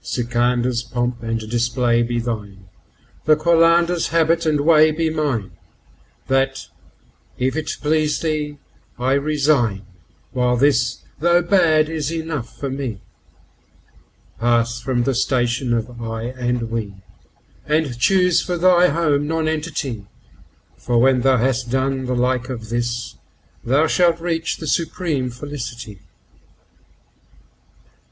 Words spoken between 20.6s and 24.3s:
For when thou has done the like of this, thou shalt